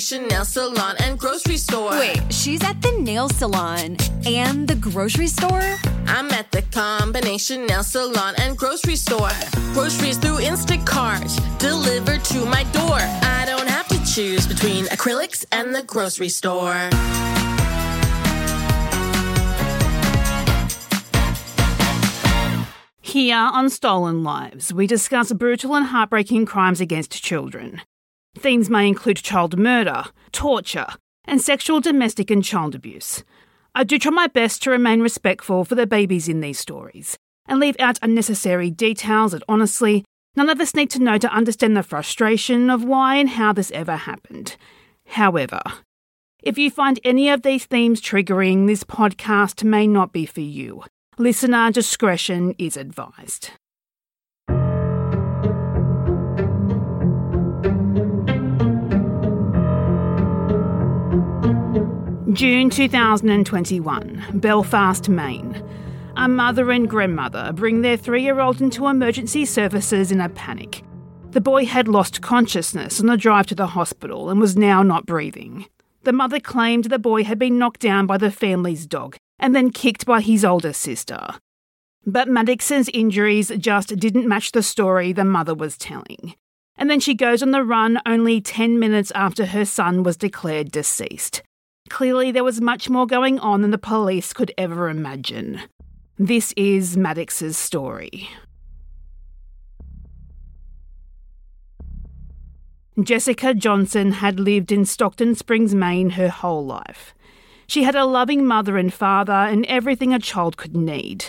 [0.00, 1.90] combination nail salon and grocery store.
[1.90, 5.76] Wait, she's at the nail salon and the grocery store?
[6.06, 9.28] I'm at the combination nail salon and grocery store.
[9.74, 12.96] Groceries through Instacart, delivered to my door.
[12.96, 16.88] I don't have to choose between acrylics and the grocery store.
[23.02, 27.82] Here on Stolen Lives, we discuss brutal and heartbreaking crimes against children.
[28.36, 30.86] Themes may include child murder, torture,
[31.24, 33.24] and sexual, domestic, and child abuse.
[33.74, 37.16] I do try my best to remain respectful for the babies in these stories
[37.46, 40.04] and leave out unnecessary details that honestly,
[40.36, 43.70] none of us need to know to understand the frustration of why and how this
[43.72, 44.56] ever happened.
[45.06, 45.60] However,
[46.42, 50.84] if you find any of these themes triggering, this podcast may not be for you.
[51.18, 53.50] Listener discretion is advised.
[62.32, 65.64] June 2021, Belfast, Maine.
[66.16, 70.84] A mother and grandmother bring their three year old into emergency services in a panic.
[71.32, 75.06] The boy had lost consciousness on the drive to the hospital and was now not
[75.06, 75.66] breathing.
[76.04, 79.70] The mother claimed the boy had been knocked down by the family's dog and then
[79.70, 81.34] kicked by his older sister.
[82.06, 86.36] But Maddox's injuries just didn't match the story the mother was telling.
[86.76, 90.70] And then she goes on the run only 10 minutes after her son was declared
[90.70, 91.42] deceased.
[91.90, 95.60] Clearly, there was much more going on than the police could ever imagine.
[96.18, 98.30] This is Maddox's story.
[103.02, 107.12] Jessica Johnson had lived in Stockton Springs, Maine her whole life.
[107.66, 111.24] She had a loving mother and father and everything a child could need.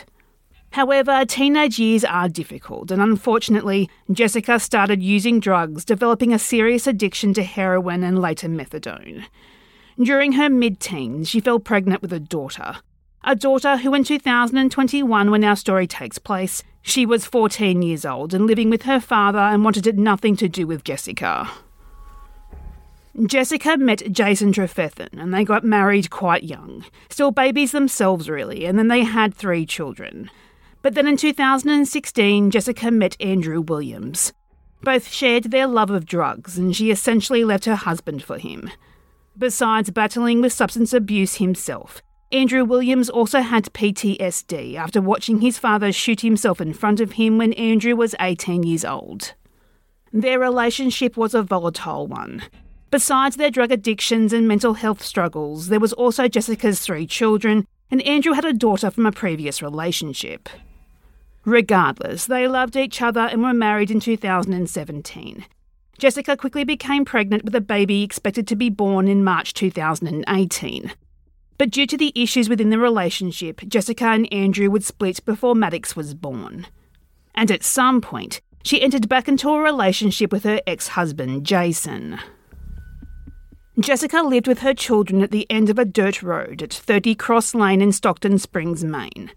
[0.72, 7.34] However, teenage years are difficult, and unfortunately, Jessica started using drugs, developing a serious addiction
[7.34, 9.26] to heroin and later methadone.
[10.04, 12.78] During her mid teens, she fell pregnant with a daughter.
[13.24, 18.34] A daughter who, in 2021, when our story takes place, she was 14 years old
[18.34, 21.48] and living with her father and wanted nothing to do with Jessica.
[23.28, 28.80] Jessica met Jason Trefethen and they got married quite young, still babies themselves, really, and
[28.80, 30.32] then they had three children.
[30.82, 34.34] But then in 2016, Jessica met Andrew Williams.
[34.82, 38.72] Both shared their love of drugs, and she essentially left her husband for him.
[39.42, 45.92] Besides battling with substance abuse himself, Andrew Williams also had PTSD after watching his father
[45.92, 49.34] shoot himself in front of him when Andrew was 18 years old.
[50.14, 52.44] Their relationship was a volatile one.
[52.92, 58.04] Besides their drug addictions and mental health struggles, there was also Jessica's three children, and
[58.04, 60.50] Andrew had a daughter from a previous relationship.
[61.46, 65.46] Regardless, they loved each other and were married in 2017.
[66.02, 70.92] Jessica quickly became pregnant with a baby expected to be born in March 2018.
[71.60, 75.96] But due to the issues within the relationship, Jessica and Andrew would split before Maddox
[75.96, 76.66] was born.
[77.36, 82.18] And at some point, she entered back into a relationship with her ex husband, Jason.
[83.80, 87.54] Jessica lived with her children at the end of a dirt road at 30 Cross
[87.54, 89.30] Lane in Stockton Springs, Maine.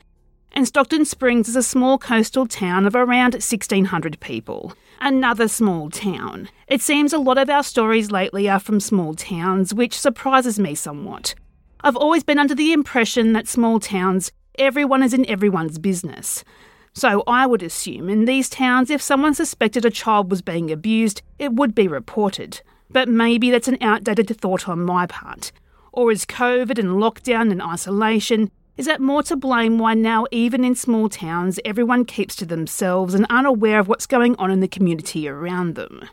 [0.52, 6.48] And Stockton Springs is a small coastal town of around 1,600 people another small town.
[6.68, 10.74] It seems a lot of our stories lately are from small towns, which surprises me
[10.74, 11.34] somewhat.
[11.82, 16.44] I've always been under the impression that small towns, everyone is in everyone's business.
[16.94, 21.22] So I would assume in these towns, if someone suspected a child was being abused,
[21.38, 22.62] it would be reported.
[22.88, 25.50] But maybe that's an outdated thought on my part.
[25.92, 30.64] Or is COVID and lockdown and isolation is that more to blame why now, even
[30.64, 34.68] in small towns, everyone keeps to themselves and unaware of what's going on in the
[34.68, 36.08] community around them?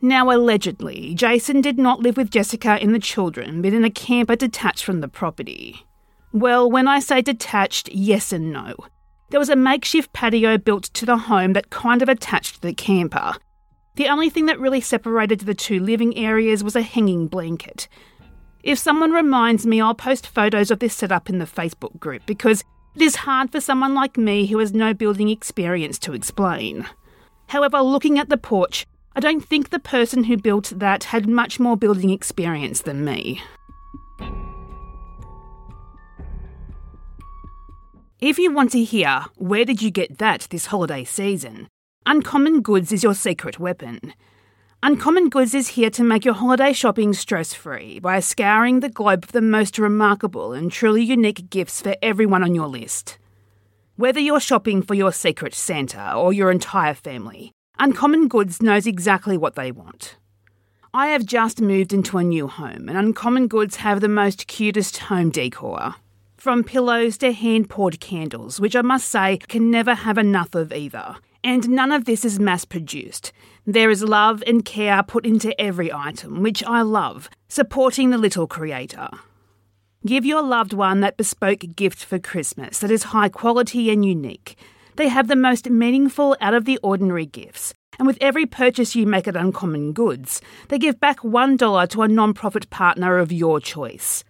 [0.00, 4.36] Now, allegedly, Jason did not live with Jessica and the children, but in a camper
[4.36, 5.86] detached from the property.
[6.32, 8.74] Well, when I say detached, yes and no.
[9.30, 13.34] There was a makeshift patio built to the home that kind of attached the camper.
[13.96, 17.88] The only thing that really separated the two living areas was a hanging blanket,
[18.62, 22.64] if someone reminds me, I'll post photos of this setup in the Facebook group because
[22.94, 26.86] it is hard for someone like me who has no building experience to explain.
[27.48, 31.58] However, looking at the porch, I don't think the person who built that had much
[31.58, 33.40] more building experience than me.
[38.20, 41.68] If you want to hear where did you get that this holiday season,
[42.04, 44.12] Uncommon Goods is your secret weapon.
[44.80, 49.24] Uncommon Goods is here to make your holiday shopping stress free by scouring the globe
[49.24, 53.18] for the most remarkable and truly unique gifts for everyone on your list.
[53.96, 59.36] Whether you're shopping for your secret Santa or your entire family, Uncommon Goods knows exactly
[59.36, 60.16] what they want.
[60.94, 64.98] I have just moved into a new home, and Uncommon Goods have the most cutest
[64.98, 65.96] home decor.
[66.36, 70.72] From pillows to hand poured candles, which I must say can never have enough of
[70.72, 71.16] either.
[71.44, 73.32] And none of this is mass produced.
[73.70, 78.46] There is love and care put into every item, which I love, supporting the little
[78.46, 79.10] creator.
[80.06, 84.56] Give your loved one that bespoke gift for Christmas that is high quality and unique.
[84.96, 87.74] They have the most meaningful, out of the ordinary gifts.
[87.98, 92.08] And with every purchase you make at Uncommon Goods, they give back $1 to a
[92.08, 94.24] non profit partner of your choice.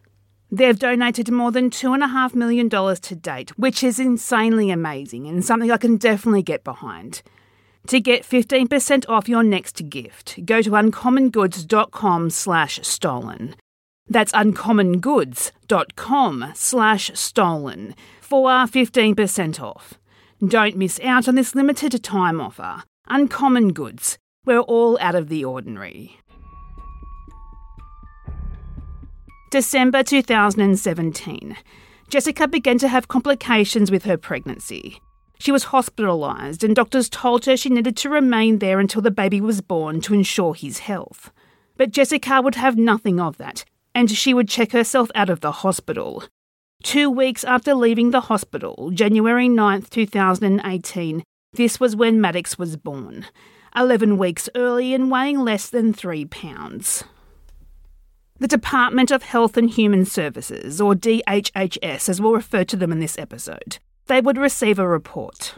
[0.50, 5.76] They've donated more than $2.5 million to date, which is insanely amazing and something I
[5.76, 7.22] can definitely get behind.
[7.88, 13.56] To get 15% off your next gift, go to uncommongoods.com slash stolen.
[14.06, 19.94] That's uncommongoods.com slash stolen for 15% off.
[20.46, 22.82] Don't miss out on this limited time offer.
[23.08, 24.18] Uncommon Goods.
[24.44, 26.18] We're all out of the ordinary.
[29.50, 31.56] December 2017.
[32.10, 35.00] Jessica began to have complications with her pregnancy.
[35.38, 39.40] She was hospitalised, and doctors told her she needed to remain there until the baby
[39.40, 41.30] was born to ensure his health.
[41.76, 43.64] But Jessica would have nothing of that,
[43.94, 46.24] and she would check herself out of the hospital.
[46.82, 53.26] Two weeks after leaving the hospital, January 9th, 2018, this was when Maddox was born.
[53.76, 57.04] 11 weeks early and weighing less than three pounds.
[58.38, 63.00] The Department of Health and Human Services, or DHHS as we'll refer to them in
[63.00, 63.78] this episode,
[64.08, 65.54] they would receive a report.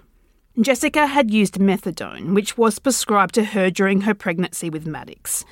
[0.60, 5.44] Jessica had used methadone, which was prescribed to her during her pregnancy with Maddox.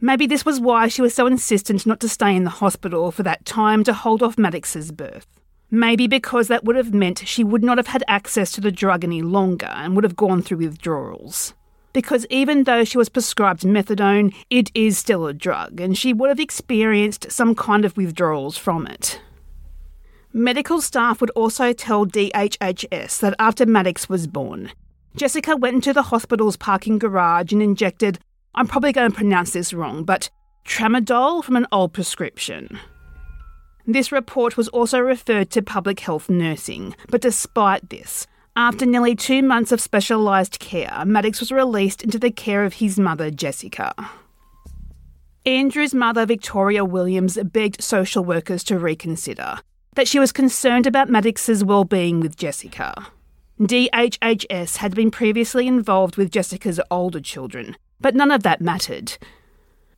[0.00, 3.22] Maybe this was why she was so insistent not to stay in the hospital for
[3.22, 5.26] that time to hold off Maddox's birth.
[5.70, 9.02] Maybe because that would have meant she would not have had access to the drug
[9.02, 11.54] any longer and would have gone through withdrawals
[11.96, 16.28] because even though she was prescribed methadone, it is still a drug, and she would
[16.28, 19.18] have experienced some kind of withdrawals from it.
[20.38, 24.70] Medical staff would also tell DHHS that after Maddox was born,
[25.16, 28.18] Jessica went into the hospital's parking garage and injected,
[28.54, 30.28] I'm probably going to pronounce this wrong, but
[30.66, 32.78] tramadol from an old prescription.
[33.86, 39.42] This report was also referred to public health nursing, but despite this, after nearly two
[39.42, 43.94] months of specialised care, Maddox was released into the care of his mother, Jessica.
[45.46, 49.60] Andrew's mother, Victoria Williams, begged social workers to reconsider
[49.96, 53.08] that she was concerned about Maddox's well-being with Jessica.
[53.58, 59.16] DHHS had been previously involved with Jessica's older children, but none of that mattered.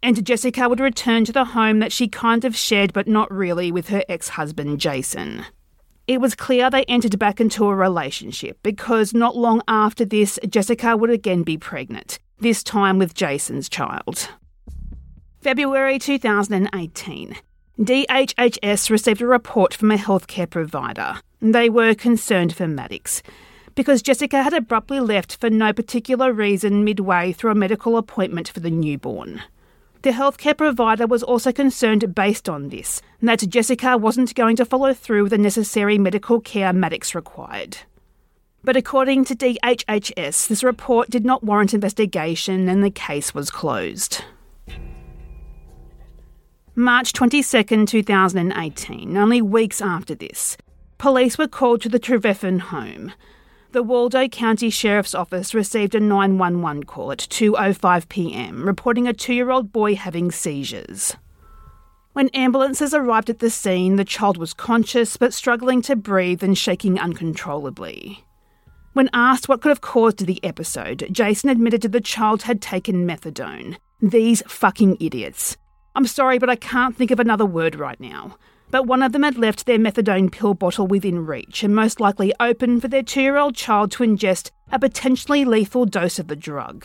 [0.00, 3.72] And Jessica would return to the home that she kind of shared but not really
[3.72, 5.44] with her ex husband, Jason.
[6.06, 10.96] It was clear they entered back into a relationship because not long after this, Jessica
[10.96, 14.28] would again be pregnant, this time with Jason's child.
[15.40, 17.36] February 2018.
[17.78, 21.20] DHHS received a report from a healthcare provider.
[21.40, 23.22] They were concerned for Maddox
[23.76, 28.58] because Jessica had abruptly left for no particular reason midway through a medical appointment for
[28.58, 29.42] the newborn.
[30.02, 34.92] The healthcare provider was also concerned based on this, that Jessica wasn't going to follow
[34.92, 37.78] through with the necessary medical care Maddox required.
[38.64, 44.24] But according to DHHS, this report did not warrant investigation and the case was closed.
[46.78, 50.56] March 22, 2018, only weeks after this,
[50.96, 53.10] police were called to the Trefethen home,
[53.72, 58.64] the Waldo County Sheriff's Office received a 911 call at 2:05 p.m.
[58.64, 61.16] reporting a 2-year-old boy having seizures.
[62.12, 66.56] When ambulances arrived at the scene, the child was conscious but struggling to breathe and
[66.56, 68.24] shaking uncontrollably.
[68.92, 73.04] When asked what could have caused the episode, Jason admitted that the child had taken
[73.04, 73.78] methadone.
[74.00, 75.56] These fucking idiots.
[75.98, 78.38] I'm sorry, but I can't think of another word right now
[78.70, 82.32] but one of them had left their methadone pill bottle within reach and most likely
[82.40, 86.36] open for their two year old child to ingest a potentially lethal dose of the
[86.36, 86.84] drug.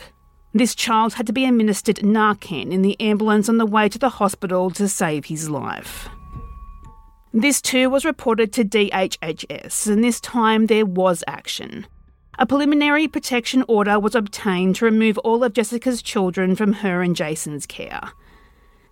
[0.52, 4.08] This child had to be administered Narcan in the ambulance on the way to the
[4.08, 6.08] hospital to save his life.
[7.32, 11.88] This too was reported to DHHS, and this time there was action.
[12.38, 17.16] A preliminary protection order was obtained to remove all of Jessica's children from her and
[17.16, 18.12] Jason's care.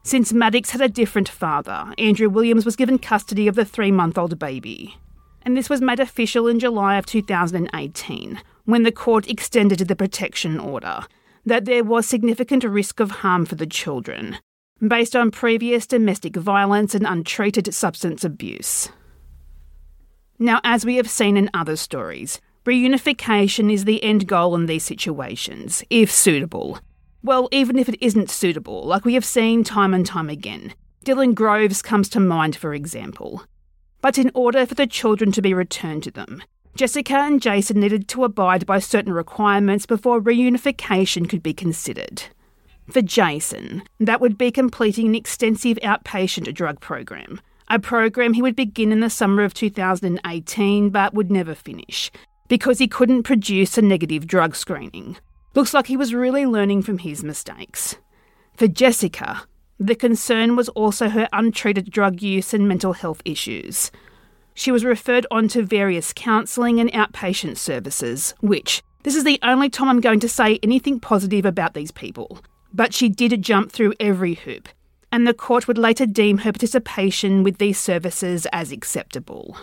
[0.05, 4.19] Since Maddox had a different father, Andrew Williams was given custody of the three month
[4.19, 4.97] old baby.
[5.43, 10.59] And this was made official in July of 2018, when the court extended the protection
[10.59, 11.05] order
[11.45, 14.39] that there was significant risk of harm for the children,
[14.87, 18.89] based on previous domestic violence and untreated substance abuse.
[20.39, 24.85] Now, as we have seen in other stories, reunification is the end goal in these
[24.85, 26.79] situations, if suitable,
[27.23, 30.75] Well, even if it isn't suitable, like we have seen time and time again.
[31.05, 33.45] Dylan Groves comes to mind, for example.
[34.01, 36.43] But in order for the children to be returned to them,
[36.75, 42.25] Jessica and Jason needed to abide by certain requirements before reunification could be considered.
[42.91, 48.57] For Jason, that would be completing an extensive outpatient drug program, a program he would
[48.57, 52.11] begin in the summer of 2018 but would never finish
[52.49, 55.17] because he couldn't produce a negative drug screening.
[55.55, 57.97] Looks like he was really learning from his mistakes.
[58.57, 59.43] For Jessica,
[59.79, 63.91] the concern was also her untreated drug use and mental health issues.
[64.55, 69.69] She was referred on to various counselling and outpatient services, which, this is the only
[69.69, 72.39] time I'm going to say anything positive about these people.
[72.73, 74.69] But she did jump through every hoop,
[75.11, 79.57] and the court would later deem her participation with these services as acceptable.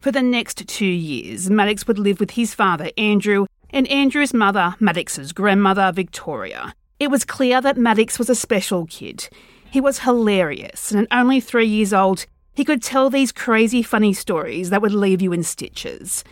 [0.00, 4.76] For the next two years, Maddox would live with his father, Andrew, and Andrew's mother,
[4.78, 9.28] Maddox's grandmother, Victoria, it was clear that Maddox was a special kid.
[9.70, 14.12] He was hilarious, and at only three years old, he could tell these crazy funny
[14.12, 16.22] stories that would leave you in stitches.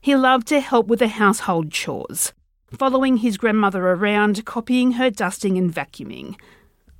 [0.00, 2.32] He loved to help with the household chores,
[2.72, 6.36] following his grandmother around, copying her dusting and vacuuming.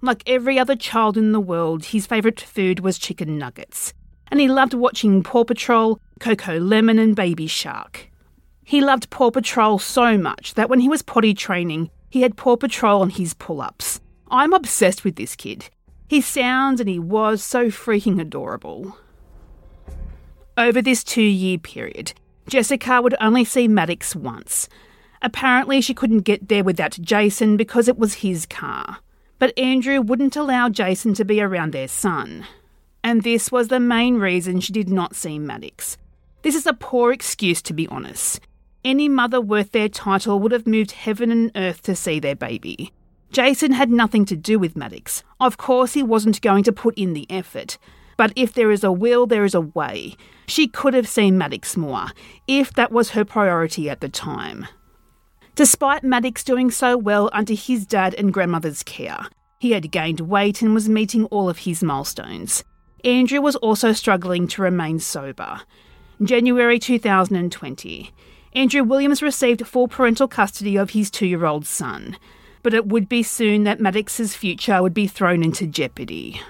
[0.03, 3.95] Like every other child in the world, his favourite food was chicken nuggets,
[4.31, 8.09] and he loved watching Paw Patrol, Cocomelon, and Baby Shark.
[8.69, 12.57] He loved Paw Patrol so much that when he was potty training, he had Paw
[12.57, 14.01] Patrol on his pull ups.
[14.29, 15.71] I'm obsessed with this kid.
[16.09, 18.99] He sounds and he was so freaking adorable.
[20.59, 22.13] Over this two year period,
[22.49, 24.69] Jessica would only see Maddox once.
[25.23, 28.99] Apparently, she couldn't get there without Jason because it was his car.
[29.39, 32.45] But Andrew wouldn't allow Jason to be around their son.
[33.05, 35.99] And this was the main reason she did not see Maddox.
[36.43, 38.41] This is a poor excuse, to be honest.
[38.87, 42.93] Any mother worth their title would have moved heaven and earth to see their baby.
[43.33, 45.25] Jason had nothing to do with Maddox.
[45.41, 47.79] Of course, he wasn't going to put in the effort.
[48.17, 50.15] But if there is a will, there is a way.
[50.47, 52.11] She could have seen Maddox more,
[52.47, 54.69] if that was her priority at the time.
[55.57, 59.27] Despite Maddox doing so well under his dad and grandmother's care,
[59.59, 62.63] he had gained weight and was meeting all of his milestones.
[63.03, 65.63] Andrew was also struggling to remain sober.
[66.23, 68.13] January 2020.
[68.57, 72.17] Andrew Williams received full parental custody of his two year old son,
[72.63, 76.41] but it would be soon that Maddox's future would be thrown into jeopardy.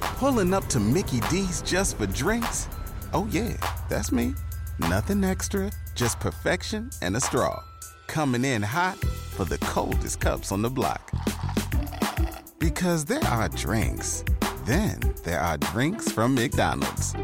[0.00, 2.68] Pulling up to Mickey D's just for drinks?
[3.12, 3.56] Oh, yeah,
[3.88, 4.34] that's me.
[4.78, 7.60] Nothing extra, just perfection and a straw.
[8.06, 8.98] Coming in hot
[9.34, 11.10] for the coldest cups on the block.
[12.60, 14.22] Because there are drinks,
[14.64, 17.16] then there are drinks from McDonald's.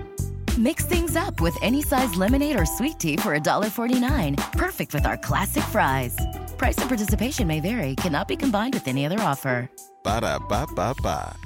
[0.64, 4.52] Mix things up with any size lemonade or sweet tea for $1.49.
[4.52, 6.16] Perfect with our classic fries.
[6.56, 9.70] Price and participation may vary, cannot be combined with any other offer.
[10.02, 11.36] Ba da ba ba ba.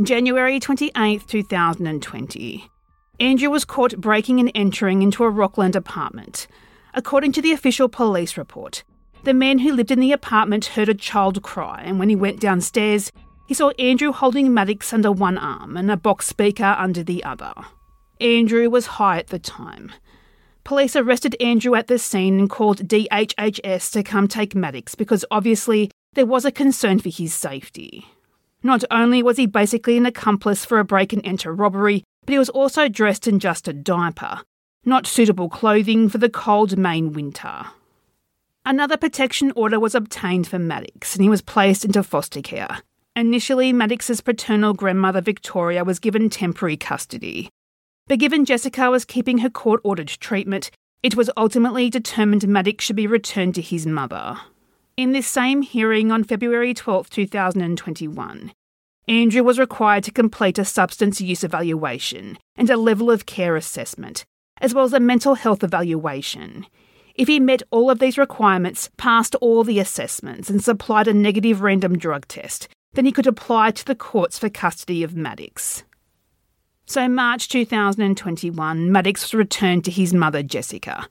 [0.00, 2.70] January 28, 2020.
[3.18, 6.46] Andrew was caught breaking and entering into a Rockland apartment.
[6.94, 8.84] According to the official police report,
[9.24, 12.38] the man who lived in the apartment heard a child cry, and when he went
[12.38, 13.10] downstairs,
[13.48, 17.54] he saw Andrew holding Maddox under one arm and a box speaker under the other.
[18.20, 19.90] Andrew was high at the time.
[20.64, 25.90] Police arrested Andrew at the scene and called DHHS to come take Maddox because obviously
[26.12, 28.04] there was a concern for his safety.
[28.62, 32.38] Not only was he basically an accomplice for a break and enter robbery, but he
[32.38, 34.42] was also dressed in just a diaper,
[34.84, 37.64] not suitable clothing for the cold Maine winter.
[38.66, 42.82] Another protection order was obtained for Maddox and he was placed into foster care.
[43.18, 47.50] Initially, Maddox's paternal grandmother Victoria was given temporary custody.
[48.06, 50.70] But given Jessica was keeping her court ordered treatment,
[51.02, 54.38] it was ultimately determined Maddox should be returned to his mother.
[54.96, 58.52] In this same hearing on February 12, 2021,
[59.08, 64.24] Andrew was required to complete a substance use evaluation and a level of care assessment,
[64.60, 66.66] as well as a mental health evaluation.
[67.16, 71.62] If he met all of these requirements, passed all the assessments, and supplied a negative
[71.62, 75.84] random drug test, then he could apply to the courts for custody of Maddox.
[76.86, 81.06] So, March 2021, Maddox was returned to his mother, Jessica.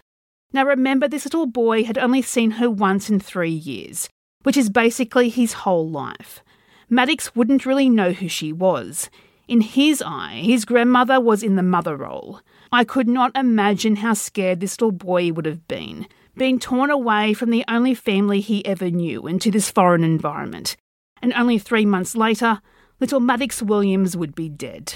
[0.51, 4.09] Now, remember, this little boy had only seen her once in three years,
[4.43, 6.41] which is basically his whole life.
[6.89, 9.09] Maddox wouldn't really know who she was.
[9.47, 12.41] In his eye, his grandmother was in the mother role.
[12.71, 17.33] I could not imagine how scared this little boy would have been, being torn away
[17.33, 20.75] from the only family he ever knew into this foreign environment
[21.21, 22.61] and only three months later,
[22.99, 24.93] little Maddox Williams would be dead.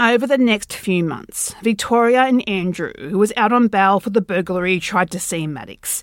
[0.00, 4.20] Over the next few months, Victoria and Andrew, who was out on bail for the
[4.20, 6.02] burglary, tried to see Maddox.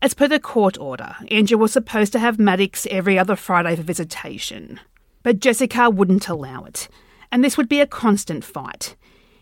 [0.00, 3.82] As per the court order, Andrew was supposed to have Maddox every other Friday for
[3.82, 4.80] visitation.
[5.22, 6.88] But Jessica wouldn't allow it,
[7.30, 8.96] and this would be a constant fight.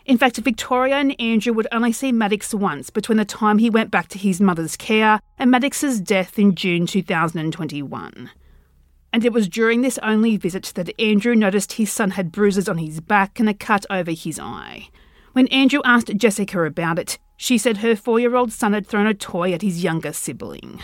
[0.06, 3.90] In fact, Victoria and Andrew would only see Maddox once between the time he went
[3.90, 8.30] back to his mother's care and Maddox's death in June 2021.
[9.12, 12.78] And it was during this only visit that Andrew noticed his son had bruises on
[12.78, 14.90] his back and a cut over his eye.
[15.32, 19.08] When Andrew asked Jessica about it, she said her four year old son had thrown
[19.08, 20.80] a toy at his younger sibling.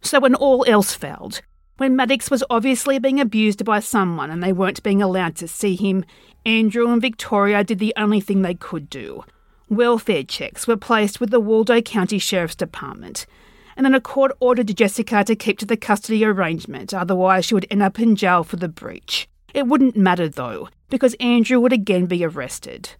[0.00, 1.40] So, when all else failed,
[1.76, 5.76] when Maddox was obviously being abused by someone and they weren't being allowed to see
[5.76, 6.04] him,
[6.44, 9.24] Andrew and Victoria did the only thing they could do.
[9.68, 13.26] Welfare checks were placed with the Waldo County Sheriff's Department,
[13.76, 17.66] and then a court ordered Jessica to keep to the custody arrangement, otherwise, she would
[17.70, 19.28] end up in jail for the breach.
[19.54, 22.90] It wouldn't matter though, because Andrew would again be arrested.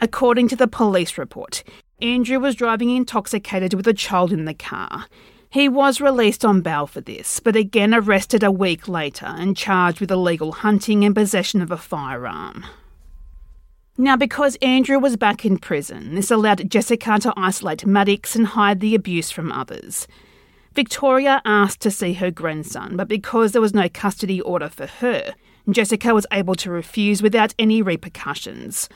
[0.00, 1.62] According to the police report,
[2.00, 5.06] Andrew was driving intoxicated with a child in the car.
[5.50, 9.98] He was released on bail for this, but again arrested a week later and charged
[9.98, 12.66] with illegal hunting and possession of a firearm.
[13.96, 18.80] Now, because Andrew was back in prison, this allowed Jessica to isolate Maddox and hide
[18.80, 20.06] the abuse from others.
[20.74, 25.34] Victoria asked to see her grandson, but because there was no custody order for her,
[25.68, 28.88] Jessica was able to refuse without any repercussions.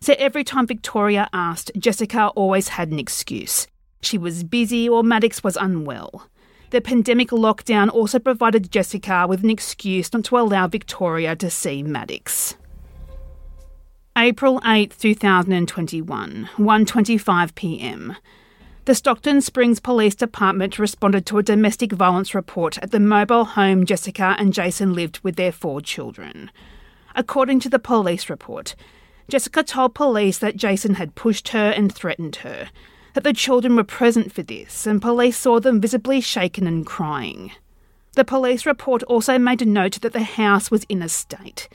[0.00, 3.66] So every time Victoria asked, Jessica always had an excuse.
[4.00, 6.28] She was busy or Maddox was unwell.
[6.70, 11.82] The pandemic lockdown also provided Jessica with an excuse not to allow Victoria to see
[11.82, 12.56] Maddox.
[14.16, 18.16] April 8, 2021, 1:25 p.m.
[18.84, 23.86] The Stockton Springs Police Department responded to a domestic violence report at the mobile home
[23.86, 26.50] Jessica and Jason lived with their four children.
[27.14, 28.74] According to the police report,
[29.28, 32.70] Jessica told police that Jason had pushed her and threatened her,
[33.14, 37.52] that the children were present for this, and police saw them visibly shaken and crying.
[38.14, 41.68] The police report also made a note that the house was in a state.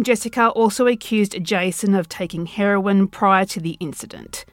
[0.00, 4.44] Jessica also accused Jason of taking heroin prior to the incident.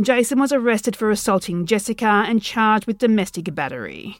[0.00, 4.18] Jason was arrested for assaulting Jessica and charged with domestic battery.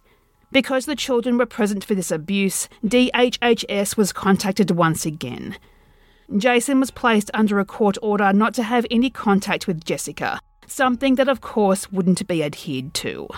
[0.52, 5.56] Because the children were present for this abuse, DHHS was contacted once again.
[6.36, 11.16] Jason was placed under a court order not to have any contact with Jessica, something
[11.16, 13.28] that, of course, wouldn't be adhered to.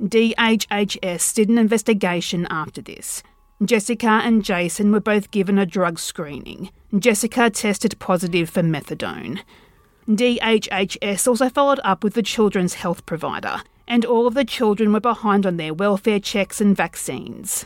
[0.00, 3.22] DHHS did an investigation after this.
[3.64, 6.70] Jessica and Jason were both given a drug screening.
[6.98, 9.40] Jessica tested positive for methadone.
[10.06, 15.00] DHHS also followed up with the children's health provider, and all of the children were
[15.00, 17.64] behind on their welfare checks and vaccines.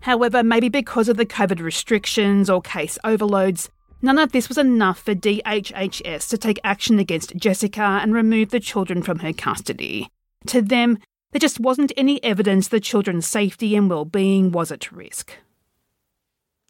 [0.00, 3.68] However, maybe because of the COVID restrictions or case overloads,
[4.02, 8.60] none of this was enough for DHHS to take action against Jessica and remove the
[8.60, 10.08] children from her custody.
[10.46, 10.98] To them,
[11.32, 15.32] there just wasn't any evidence the children's safety and well-being was at risk.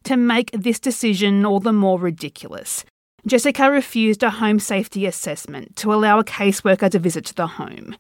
[0.05, 2.85] To make this decision all the more ridiculous,
[3.27, 7.97] Jessica refused a home safety assessment to allow a caseworker to visit the home.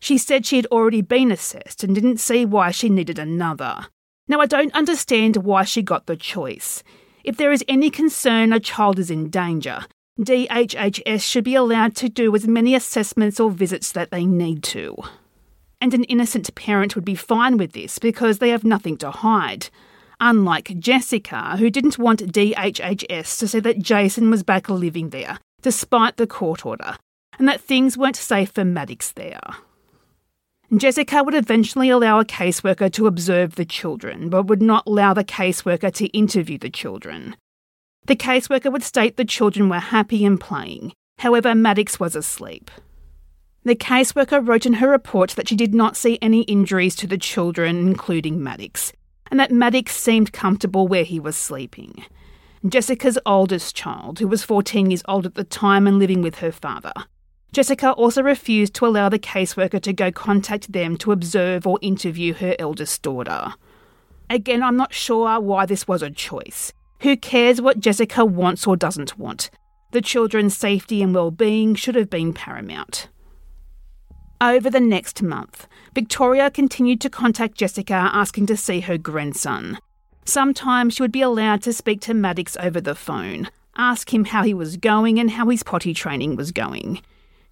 [0.00, 3.86] She said she had already been assessed and didn't see why she needed another.
[4.26, 6.82] Now, I don't understand why she got the choice.
[7.24, 9.86] If there is any concern a child is in danger,
[10.20, 14.94] DHHS should be allowed to do as many assessments or visits that they need to.
[15.80, 19.70] And an innocent parent would be fine with this because they have nothing to hide.
[20.20, 26.18] Unlike Jessica, who didn't want DHHS to say that Jason was back living there, despite
[26.18, 26.96] the court order,
[27.38, 29.40] and that things weren't safe for Maddox there.
[30.76, 35.24] Jessica would eventually allow a caseworker to observe the children, but would not allow the
[35.24, 37.36] caseworker to interview the children.
[38.06, 42.70] The caseworker would state the children were happy and playing, however, Maddox was asleep.
[43.62, 47.18] The caseworker wrote in her report that she did not see any injuries to the
[47.18, 48.92] children, including Maddox,
[49.30, 52.04] and that Maddox seemed comfortable where he was sleeping.
[52.66, 56.52] Jessica's oldest child, who was 14 years old at the time and living with her
[56.52, 56.92] father,
[57.54, 62.34] Jessica also refused to allow the caseworker to go contact them to observe or interview
[62.34, 63.54] her eldest daughter.
[64.28, 66.72] Again, I'm not sure why this was a choice.
[67.02, 69.50] Who cares what Jessica wants or doesn't want?
[69.92, 73.08] The children's safety and well-being should have been paramount.
[74.40, 79.78] Over the next month, Victoria continued to contact Jessica asking to see her grandson.
[80.24, 84.42] Sometimes she would be allowed to speak to Maddox over the phone, ask him how
[84.42, 87.00] he was going and how his potty training was going.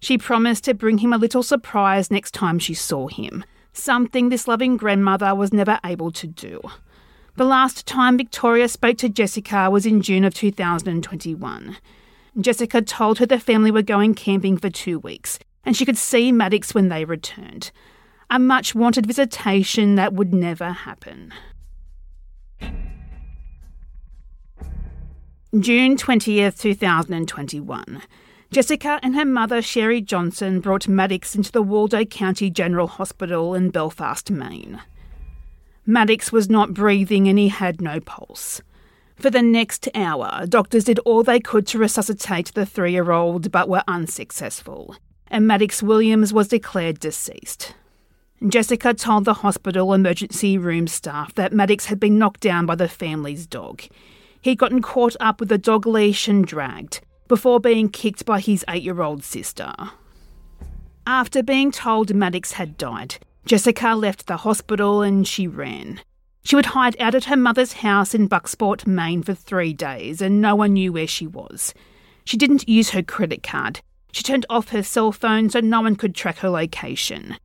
[0.03, 4.49] She promised to bring him a little surprise next time she saw him, something this
[4.49, 6.59] loving grandmother was never able to do.
[7.37, 11.77] The last time Victoria spoke to Jessica was in June of 2021.
[12.37, 16.33] Jessica told her the family were going camping for two weeks and she could see
[16.33, 17.71] Maddox when they returned.
[18.29, 21.33] A much wanted visitation that would never happen.
[25.57, 28.01] June 20th, 2021.
[28.53, 33.71] Jessica and her mother, Sherry Johnson, brought Maddox into the Waldo County General Hospital in
[33.71, 34.79] Belfast, Maine.
[35.87, 38.61] Maddox was not breathing and he had no pulse.
[39.15, 43.51] For the next hour, doctors did all they could to resuscitate the three year old
[43.51, 44.97] but were unsuccessful,
[45.29, 47.73] and Maddox Williams was declared deceased.
[48.47, 52.87] Jessica told the hospital emergency room staff that Maddox had been knocked down by the
[52.87, 53.81] family's dog.
[54.41, 58.65] He'd gotten caught up with the dog leash and dragged, before being kicked by his
[58.69, 59.73] eight year old sister.
[61.05, 66.01] After being told Maddox had died, Jessica left the hospital and she ran.
[66.43, 70.41] She would hide out at her mother's house in Bucksport, Maine for three days, and
[70.41, 71.73] no one knew where she was.
[72.25, 73.81] She didn't use her credit card.
[74.11, 77.37] She turned off her cell phone so no one could track her location.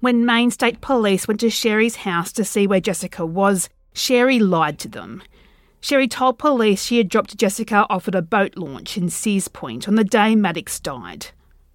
[0.00, 4.78] When Maine State Police went to Sherry's house to see where Jessica was, Sherry lied
[4.80, 5.22] to them.
[5.80, 9.94] Sherry told police she had dropped Jessica off at a boat launch in Searsport on
[9.94, 11.28] the day Maddox died.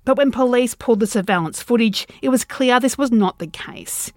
[0.04, 4.12] But when police pulled the surveillance footage, it was clear this was not the case.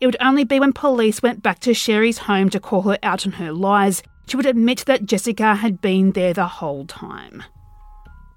[0.00, 3.26] It would only be when police went back to Sherry's home to call her out
[3.26, 7.42] on her lies she would admit that Jessica had been there the whole time.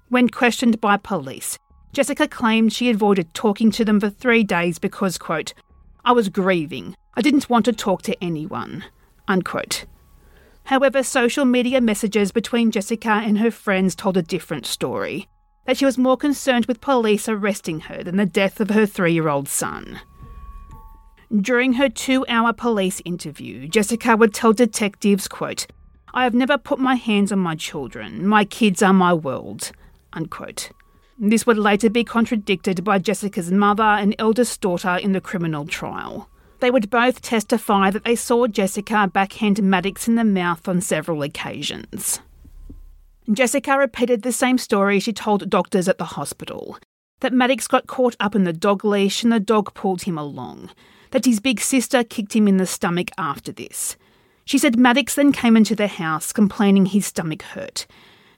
[0.08, 1.58] When questioned by police,
[1.92, 5.52] Jessica claimed she avoided talking to them for three days because, quote,
[6.04, 6.96] I was grieving.
[7.14, 8.84] I didn't want to talk to anyone,
[9.28, 9.84] unquote.
[10.64, 15.28] However, social media messages between Jessica and her friends told a different story
[15.64, 19.12] that she was more concerned with police arresting her than the death of her three
[19.12, 20.00] year old son.
[21.34, 25.66] During her two hour police interview, Jessica would tell detectives, quote,
[26.14, 28.26] I have never put my hands on my children.
[28.26, 29.72] My kids are my world.
[30.12, 30.70] Unquote.
[31.18, 36.28] This would later be contradicted by Jessica's mother and eldest daughter in the criminal trial.
[36.62, 41.24] They would both testify that they saw Jessica backhand Maddox in the mouth on several
[41.24, 42.20] occasions.
[43.32, 46.78] Jessica repeated the same story she told doctors at the hospital
[47.18, 50.70] that Maddox got caught up in the dog leash and the dog pulled him along,
[51.10, 53.96] that his big sister kicked him in the stomach after this.
[54.44, 57.88] She said Maddox then came into the house complaining his stomach hurt.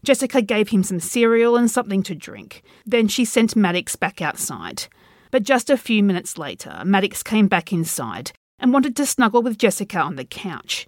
[0.02, 2.62] Jessica gave him some cereal and something to drink.
[2.86, 4.86] Then she sent Maddox back outside.
[5.34, 9.58] But just a few minutes later, Maddox came back inside and wanted to snuggle with
[9.58, 10.86] Jessica on the couch.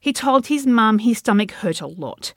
[0.00, 2.34] He told his mum his stomach hurt a lot,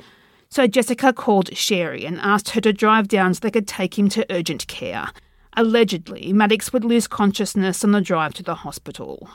[0.49, 4.07] so Jessica called Sherry and asked her to drive down so they could take him
[4.09, 5.09] to urgent care.
[5.53, 9.27] Allegedly, Maddox would lose consciousness on the drive to the hospital.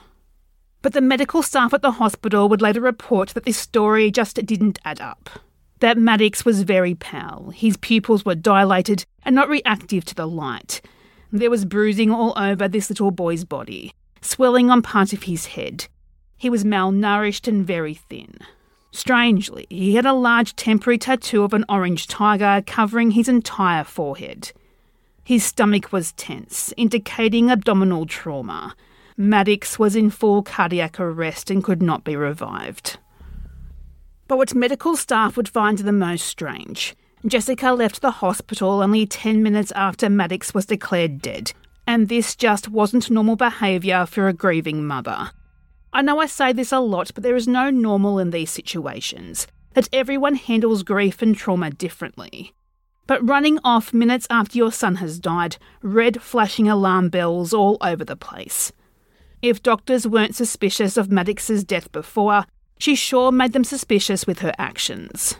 [0.81, 4.79] But the medical staff at the hospital would later report that this story just didn't
[4.85, 5.29] add up.
[5.81, 10.81] That Maddox was very pale, his pupils were dilated and not reactive to the light.
[11.35, 15.87] There was bruising all over this little boy's body, swelling on part of his head.
[16.37, 18.37] He was malnourished and very thin.
[18.90, 24.53] Strangely, he had a large temporary tattoo of an orange tiger covering his entire forehead.
[25.25, 28.77] His stomach was tense, indicating abdominal trauma.
[29.16, 32.99] Maddox was in full cardiac arrest and could not be revived.
[34.29, 39.45] But what medical staff would find the most strange Jessica left the hospital only 10
[39.45, 41.53] minutes after Maddox was declared dead,
[41.87, 45.31] and this just wasn't normal behaviour for a grieving mother.
[45.93, 49.47] I know I say this a lot, but there is no normal in these situations,
[49.75, 52.55] that everyone handles grief and trauma differently.
[53.07, 58.05] But running off minutes after your son has died, red flashing alarm bells all over
[58.05, 58.73] the place.
[59.43, 62.47] If doctors weren't suspicious of Maddox's death before,
[62.79, 65.37] she sure made them suspicious with her actions.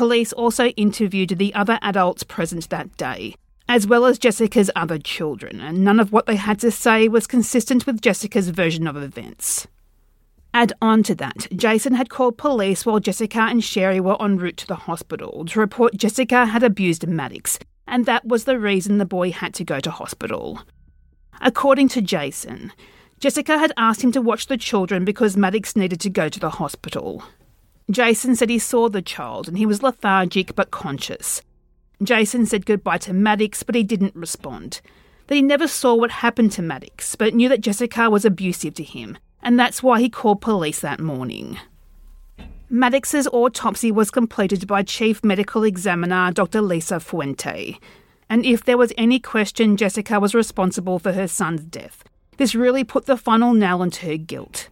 [0.00, 3.34] Police also interviewed the other adults present that day,
[3.68, 7.26] as well as Jessica's other children, and none of what they had to say was
[7.26, 9.66] consistent with Jessica's version of events.
[10.54, 14.56] Add on to that, Jason had called police while Jessica and Sherry were en route
[14.56, 19.04] to the hospital to report Jessica had abused Maddox, and that was the reason the
[19.04, 20.62] boy had to go to hospital.
[21.42, 22.72] According to Jason,
[23.18, 26.48] Jessica had asked him to watch the children because Maddox needed to go to the
[26.48, 27.22] hospital.
[27.90, 31.42] Jason said he saw the child and he was lethargic but conscious,
[32.02, 34.80] Jason said goodbye to Maddox, but he didn't respond.
[35.26, 38.82] That he never saw what happened to Maddox, but knew that Jessica was abusive to
[38.82, 41.58] him, and that's why he called police that morning.
[42.70, 46.62] Maddox's autopsy was completed by Chief Medical Examiner Dr.
[46.62, 47.78] Lisa Funte,
[48.28, 52.04] and if there was any question Jessica was responsible for her son's death,
[52.38, 54.68] this really put the final nail into her guilt.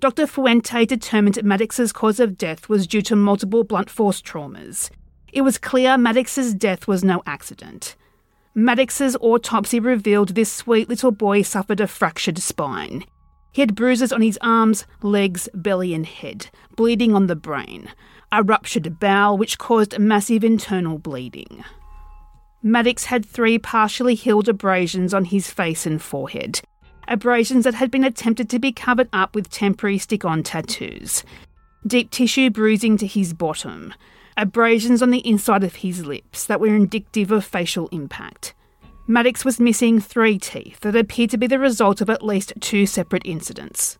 [0.00, 0.26] Dr.
[0.26, 4.90] Funte determined Maddox's cause of death was due to multiple blunt force traumas.
[5.32, 7.96] It was clear Maddox's death was no accident.
[8.54, 13.04] Maddox's autopsy revealed this sweet little boy suffered a fractured spine.
[13.50, 17.88] He had bruises on his arms, legs, belly, and head, bleeding on the brain,
[18.30, 21.64] a ruptured bowel which caused massive internal bleeding.
[22.62, 26.62] Maddox had three partially healed abrasions on his face and forehead,
[27.08, 31.24] abrasions that had been attempted to be covered up with temporary stick on tattoos,
[31.86, 33.92] deep tissue bruising to his bottom,
[34.36, 38.54] abrasions on the inside of his lips that were indicative of facial impact.
[39.06, 42.86] Maddox was missing three teeth that appeared to be the result of at least two
[42.86, 43.98] separate incidents.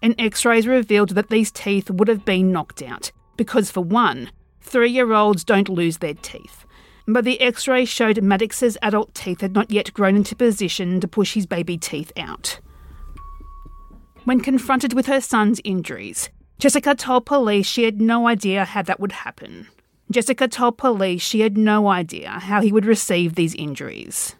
[0.00, 4.30] An x rays revealed that these teeth would have been knocked out, because for one,
[4.60, 6.64] three year olds don't lose their teeth.
[7.10, 11.08] But the x ray showed Maddox's adult teeth had not yet grown into position to
[11.08, 12.60] push his baby teeth out.
[14.24, 19.00] When confronted with her son's injuries, Jessica told police she had no idea how that
[19.00, 19.68] would happen.
[20.10, 24.36] Jessica told police she had no idea how he would receive these injuries.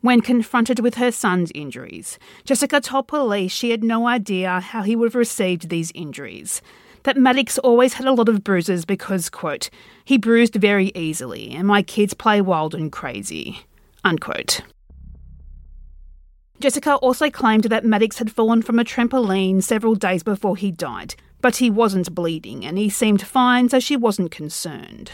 [0.00, 4.96] When confronted with her son's injuries, Jessica told police she had no idea how he
[4.96, 6.60] would have received these injuries.
[7.04, 9.68] That Maddox always had a lot of bruises because, quote,
[10.04, 13.60] he bruised very easily and my kids play wild and crazy,
[14.02, 14.62] unquote.
[16.60, 21.14] Jessica also claimed that Maddox had fallen from a trampoline several days before he died,
[21.42, 25.12] but he wasn't bleeding and he seemed fine, so she wasn't concerned.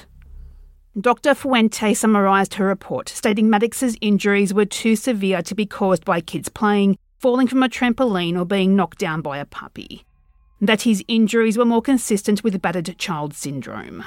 [1.01, 1.31] Dr.
[1.31, 6.49] Funte summarised her report, stating Maddox's injuries were too severe to be caused by kids
[6.49, 10.05] playing, falling from a trampoline, or being knocked down by a puppy.
[10.61, 14.05] That his injuries were more consistent with battered child syndrome.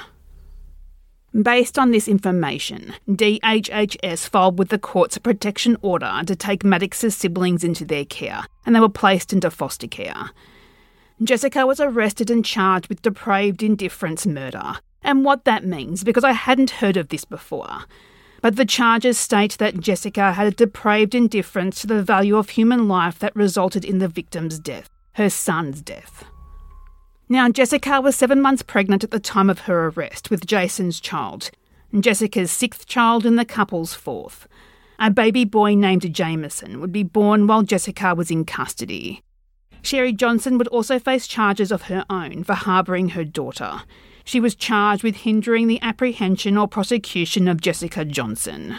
[1.42, 7.64] Based on this information, DHHS filed with the court's protection order to take Maddox's siblings
[7.64, 10.30] into their care, and they were placed into foster care.
[11.20, 16.32] Jessica was arrested and charged with depraved indifference murder, and what that means because I
[16.32, 17.84] hadn't heard of this before.
[18.40, 22.86] But the charges state that Jessica had a depraved indifference to the value of human
[22.86, 26.24] life that resulted in the victim's death, her son's death.
[27.28, 31.50] Now, Jessica was seven months pregnant at the time of her arrest with Jason's child,
[31.98, 34.46] Jessica's sixth child and the couple's fourth.
[34.98, 39.22] A baby boy named Jameson would be born while Jessica was in custody.
[39.80, 43.82] Sherry Johnson would also face charges of her own for harbouring her daughter.
[44.24, 48.76] She was charged with hindering the apprehension or prosecution of Jessica Johnson.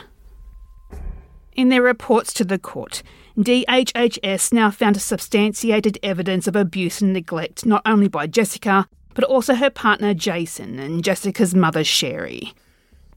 [1.53, 3.01] In their reports to the court,
[3.38, 9.56] DHHS now found substantiated evidence of abuse and neglect not only by Jessica, but also
[9.56, 12.54] her partner Jason and Jessica's mother Sherry.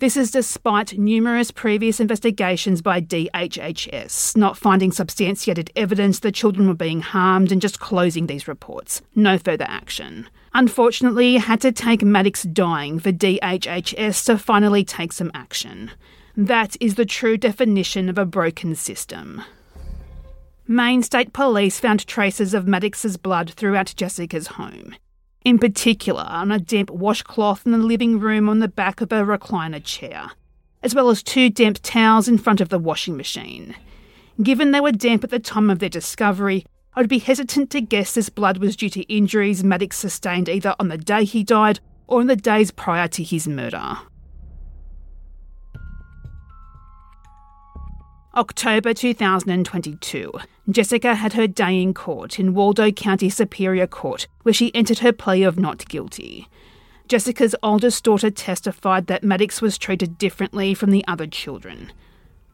[0.00, 6.74] This is despite numerous previous investigations by DHHS not finding substantiated evidence the children were
[6.74, 9.02] being harmed and just closing these reports.
[9.14, 10.28] No further action.
[10.52, 15.92] Unfortunately, had to take Maddox dying for DHHS to finally take some action.
[16.36, 19.42] That is the true definition of a broken system.
[20.68, 24.94] Maine State Police found traces of Maddox's blood throughout Jessica's home
[25.48, 29.22] in particular on a damp washcloth in the living room on the back of a
[29.22, 30.30] recliner chair,
[30.82, 33.74] as well as two damp towels in front of the washing machine.
[34.42, 37.80] Given they were damp at the time of their discovery, I would be hesitant to
[37.80, 41.80] guess this blood was due to injuries Maddox sustained either on the day he died
[42.06, 43.98] or in the days prior to his murder.
[48.38, 50.32] October 2022.
[50.70, 55.12] Jessica had her day in court in Waldo County Superior Court, where she entered her
[55.12, 56.46] plea of not guilty.
[57.08, 61.92] Jessica's oldest daughter testified that Maddox was treated differently from the other children.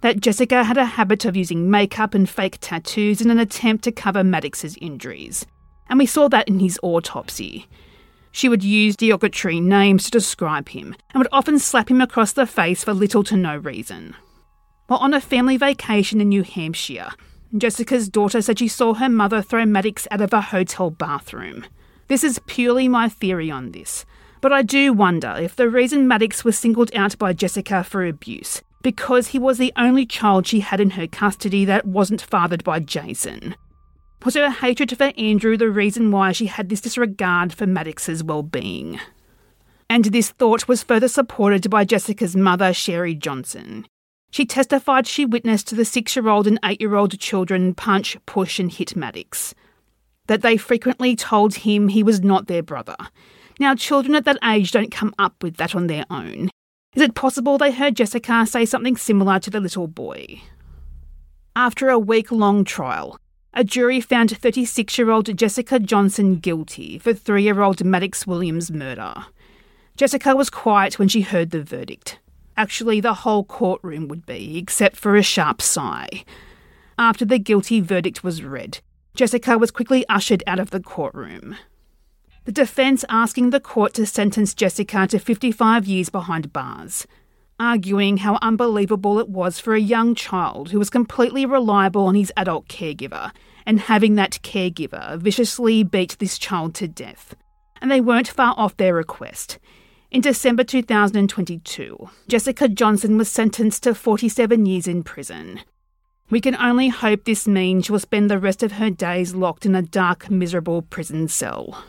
[0.01, 3.93] That Jessica had a habit of using makeup and fake tattoos in an attempt to
[3.93, 5.45] cover Maddox's injuries.
[5.91, 7.69] And we saw that in his autopsy.
[8.33, 12.47] She would use derogatory names to describe him and would often slap him across the
[12.47, 14.17] face for little to no reason.
[14.87, 17.11] While on a family vacation in New Hampshire,
[17.57, 21.65] Jessica's daughter said she saw her mother throw Maddox out of a hotel bathroom.
[22.09, 24.05] This is purely my theory on this,
[24.43, 28.63] but I do wonder if the reason Maddox was singled out by Jessica for abuse
[28.83, 32.79] because he was the only child she had in her custody that wasn't fathered by
[32.79, 33.57] Jason.
[34.23, 39.01] Was her hatred for Andrew the reason why she had this disregard for Maddox's well-being?
[39.89, 43.87] And this thought was further supported by Jessica's mother, Sherry Johnson.
[44.35, 48.59] She testified she witnessed the six year old and eight year old children punch, push,
[48.59, 49.55] and hit Maddox.
[50.27, 52.97] That they frequently told him he was not their brother.
[53.61, 56.51] Now, children at that age don't come up with that on their own.
[56.97, 60.43] Is it possible they heard Jessica say something similar to the little boy?
[61.55, 63.17] After a week long trial,
[63.53, 68.73] a jury found 36 year old Jessica Johnson guilty for three year old Maddox Williams'
[68.73, 69.15] murder.
[69.97, 72.19] Jessica was quiet when she heard the verdict.
[72.57, 76.25] Actually, the whole courtroom would be, except for a sharp sigh.
[76.99, 78.81] After the guilty verdict was read,
[79.15, 81.57] Jessica was quickly ushered out of the courtroom.
[82.45, 87.07] The defence asking the court to sentence Jessica to 55 years behind bars,
[87.59, 92.33] arguing how unbelievable it was for a young child who was completely reliable on his
[92.37, 93.33] adult caregiver
[93.67, 97.35] and having that caregiver viciously beat this child to death.
[97.81, 99.59] And they weren't far off their request.
[100.15, 105.59] In December 2022, Jessica Johnson was sentenced to 47 years in prison.
[106.31, 109.67] We can only hope this means she will spend the rest of her days locked
[109.67, 111.85] in a dark, miserable prison cell.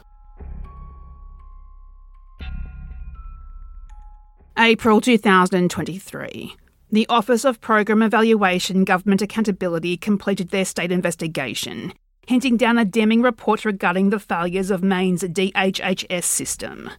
[4.58, 6.56] April 2023.
[6.92, 11.94] The Office of Program Evaluation Government Accountability completed their state investigation,
[12.26, 16.90] hinting down a damning report regarding the failures of Maine's DHHS system.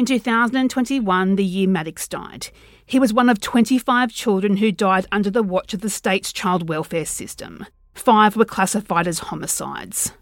[0.00, 2.48] In 2021, the year Maddox died,
[2.86, 6.70] he was one of 25 children who died under the watch of the state's child
[6.70, 7.66] welfare system.
[7.92, 10.12] Five were classified as homicides.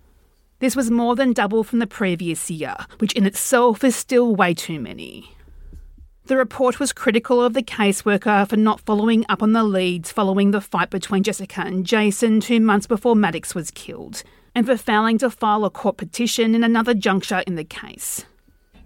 [0.58, 4.52] This was more than double from the previous year, which in itself is still way
[4.52, 5.30] too many.
[6.24, 10.50] The report was critical of the caseworker for not following up on the leads following
[10.50, 14.24] the fight between Jessica and Jason two months before Maddox was killed,
[14.56, 18.24] and for failing to file a court petition in another juncture in the case.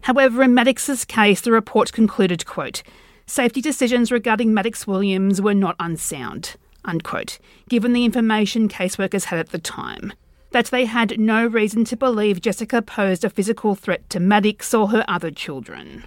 [0.02, 2.82] However, in Maddox's case, the report concluded, quote,
[3.26, 7.38] safety decisions regarding Maddox Williams were not unsound, unquote,
[7.68, 10.12] given the information caseworkers had at the time.
[10.50, 14.88] That they had no reason to believe Jessica posed a physical threat to Maddox or
[14.88, 16.04] her other children.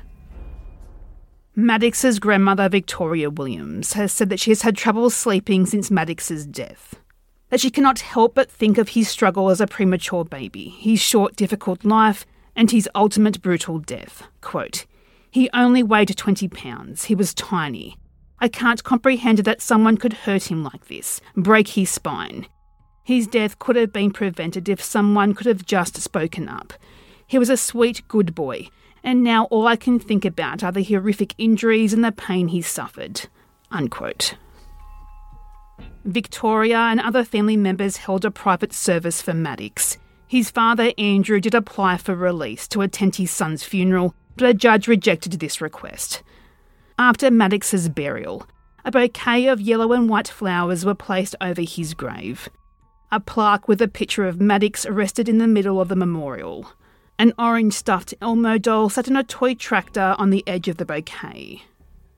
[1.56, 6.96] Maddox's grandmother, Victoria Williams, has said that she has had trouble sleeping since Maddox's death.
[7.50, 11.38] That she cannot help but think of his struggle as a premature baby, his short,
[11.38, 12.26] difficult life,
[12.56, 14.24] and his ultimate brutal death.
[14.42, 14.86] Quote,
[15.32, 17.06] He only weighed 20 pounds.
[17.06, 17.98] He was tiny.
[18.40, 22.48] I can't comprehend that someone could hurt him like this, break his spine.
[23.04, 26.74] His death could have been prevented if someone could have just spoken up.
[27.28, 28.70] He was a sweet, good boy,
[29.04, 32.62] and now all I can think about are the horrific injuries and the pain he
[32.62, 33.28] suffered.
[33.72, 34.36] Unquote.
[36.04, 39.98] Victoria and other family members held a private service for Maddox.
[40.28, 44.88] His father, Andrew, did apply for release to attend his son's funeral, but a judge
[44.88, 46.24] rejected this request.
[46.98, 48.48] After Maddox's burial,
[48.84, 52.50] a bouquet of yellow and white flowers were placed over his grave.
[53.12, 56.72] A plaque with a picture of Maddox rested in the middle of the memorial.
[57.18, 60.86] An orange stuffed Elmo doll sat in a toy tractor on the edge of the
[60.86, 61.64] bouquet.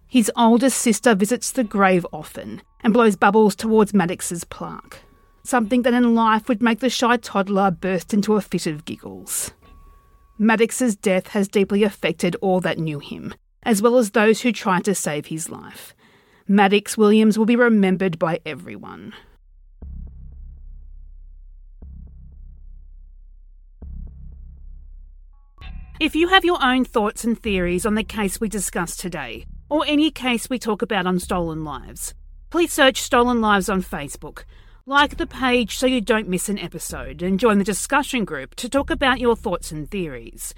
[0.07, 5.01] His oldest sister visits the grave often and blows bubbles towards Maddox's plaque,
[5.47, 9.51] something that in life would make the shy toddler burst into a fit of giggles.
[10.37, 13.33] Maddox's death has deeply affected all that knew him,
[13.63, 15.95] as well as those who tried to save his life.
[16.47, 19.13] Maddox Williams will be remembered by everyone.
[25.99, 29.83] If you have your own thoughts and theories on the case we discussed today, or
[29.87, 32.13] any case we talk about on Stolen Lives,
[32.51, 34.43] please search Stolen Lives on Facebook.
[34.89, 38.69] Like the page so you don't miss an episode, and join the discussion group to
[38.69, 40.53] talk about your thoughts and theories.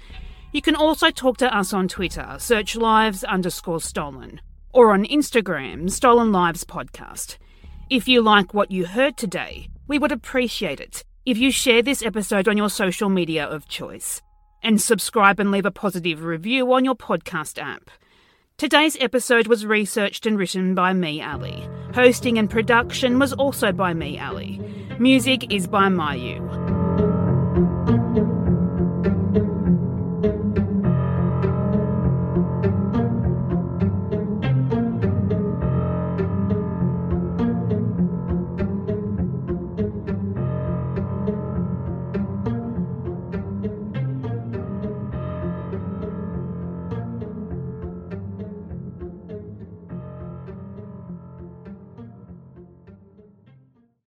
[0.52, 4.40] You can also talk to us on Twitter, search lives underscore stolen,
[4.72, 7.38] or on Instagram, Stolen Lives Podcast.
[7.90, 12.00] If you like what you heard today, we would appreciate it if you share this
[12.00, 14.22] episode on your social media of choice
[14.62, 17.90] and subscribe and leave a positive review on your podcast app.
[18.60, 21.66] Today's episode was researched and written by me, Ali.
[21.94, 24.60] Hosting and production was also by me, Ali.
[24.98, 26.36] Music is by Myuu.